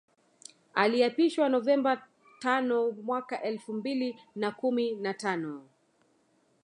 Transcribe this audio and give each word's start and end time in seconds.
Aliapishwa 0.73 1.49
Novemba 1.49 2.07
tanowaka 2.39 3.41
elfu 3.43 3.73
mbili 3.73 4.19
na 4.35 4.51
kumi 4.51 4.91
na 4.95 5.13
tano 5.13 5.61